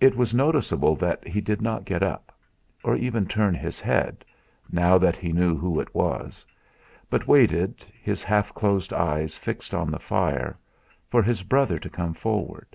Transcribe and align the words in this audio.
It 0.00 0.16
was 0.16 0.34
noticeable 0.34 0.96
that 0.96 1.24
he 1.28 1.40
did 1.40 1.62
not 1.62 1.84
get 1.84 2.02
up, 2.02 2.36
or 2.82 2.96
even 2.96 3.26
turn 3.26 3.54
his 3.54 3.78
head, 3.80 4.24
now 4.72 4.98
that 4.98 5.16
he 5.16 5.30
knew 5.32 5.56
who 5.56 5.78
it 5.78 5.94
was, 5.94 6.44
but 7.08 7.28
waited, 7.28 7.84
his 8.02 8.24
half 8.24 8.52
closed 8.54 8.92
eyes 8.92 9.36
fixed 9.36 9.72
on 9.72 9.92
the 9.92 10.00
fire, 10.00 10.58
for 11.08 11.22
his 11.22 11.44
brother 11.44 11.78
to 11.78 11.88
come 11.88 12.12
forward. 12.12 12.74